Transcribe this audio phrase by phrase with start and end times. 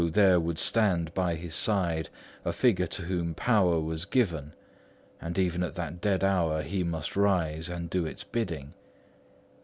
[0.13, 2.09] there would stand by his side
[2.43, 4.51] a figure to whom power was given,
[5.21, 8.73] and even at that dead hour, he must rise and do its bidding.